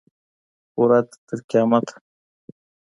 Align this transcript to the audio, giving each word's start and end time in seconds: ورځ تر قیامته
ورځ 0.81 1.07
تر 1.27 1.39
قیامته 1.49 1.95